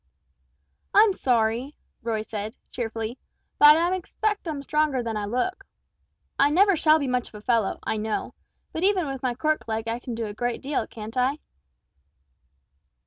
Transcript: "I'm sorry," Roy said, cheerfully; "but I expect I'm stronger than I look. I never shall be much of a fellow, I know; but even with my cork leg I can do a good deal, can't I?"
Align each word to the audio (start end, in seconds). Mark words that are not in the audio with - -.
"I'm 0.95 1.13
sorry," 1.13 1.75
Roy 2.01 2.23
said, 2.23 2.57
cheerfully; 2.71 3.19
"but 3.59 3.77
I 3.77 3.93
expect 3.95 4.47
I'm 4.47 4.63
stronger 4.63 5.03
than 5.03 5.15
I 5.15 5.25
look. 5.25 5.63
I 6.39 6.49
never 6.49 6.75
shall 6.75 6.97
be 6.97 7.07
much 7.07 7.27
of 7.27 7.35
a 7.35 7.41
fellow, 7.43 7.77
I 7.83 7.97
know; 7.97 8.33
but 8.73 8.81
even 8.83 9.05
with 9.05 9.21
my 9.21 9.35
cork 9.35 9.67
leg 9.67 9.87
I 9.87 9.99
can 9.99 10.15
do 10.15 10.25
a 10.25 10.33
good 10.33 10.59
deal, 10.59 10.87
can't 10.87 11.15
I?" 11.17 11.37